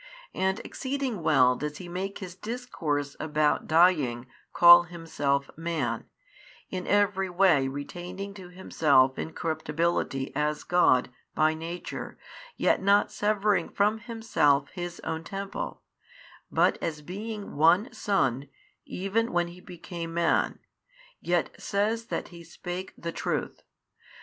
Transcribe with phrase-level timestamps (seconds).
[0.33, 6.05] And exceeding well does He making His Discourse about dying call Himself Man,
[6.71, 12.17] in every way retaining to Himself incorruptibility as God by Nature
[12.57, 15.83] yet not severing from Himself His own Temple,
[16.51, 18.49] but as being One Son,
[18.85, 20.57] even when He became Man,
[21.19, 23.61] yet says that He spake the Truth.